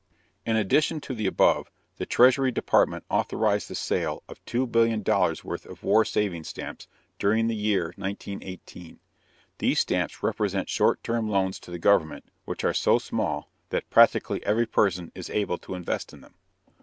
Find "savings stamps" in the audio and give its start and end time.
6.05-6.87